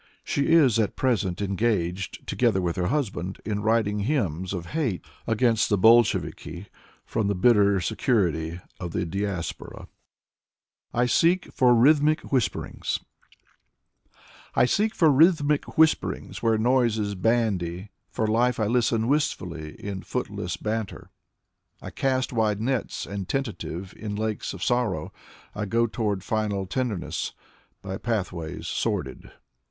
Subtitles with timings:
[0.23, 5.05] She is at present engaged, together with her husband, in writ ing hymns of hate
[5.27, 6.69] against the Bolsheviki,
[7.05, 9.87] from the bitter secu rity of the Diaspora.
[10.91, 11.05] 68 Zinaida Hippius 69" I
[11.45, 12.99] SEEK FOR RHYTHMIC WHISPERINGS"
[14.55, 20.57] I seek for rhythmic whisperings Where noises bandy— For life I listen wistfully In footless
[20.57, 21.11] banter.
[21.79, 25.13] I cast wide nets and tentative In lakes of sorrow.
[25.53, 27.33] I go toward final tenderness
[27.83, 29.29] By pathways sordid.